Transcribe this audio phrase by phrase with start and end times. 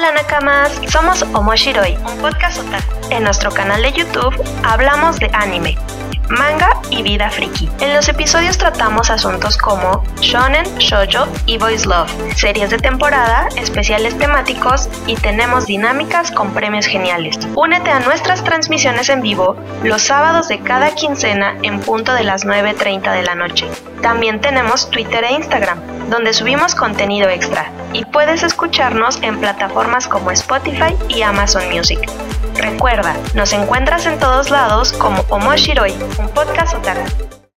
[0.00, 3.10] Hola Nakamas, somos Omoshiroi, un podcast otaku.
[3.10, 4.34] En nuestro canal de YouTube
[4.64, 5.76] hablamos de anime,
[6.30, 7.68] manga y vida friki.
[7.80, 14.16] En los episodios tratamos asuntos como shonen, shoujo y boys love, series de temporada, especiales
[14.16, 17.38] temáticos y tenemos dinámicas con premios geniales.
[17.54, 19.54] Únete a nuestras transmisiones en vivo
[19.84, 23.66] los sábados de cada quincena en punto de las 9.30 de la noche.
[24.00, 25.78] También tenemos Twitter e Instagram,
[26.10, 32.00] donde subimos contenido extra y puedes escucharnos en plataformas como Spotify y Amazon Music.
[32.56, 37.40] Recuerda, nos encuentras en todos lados como Omoshiroi, un podcast otaku.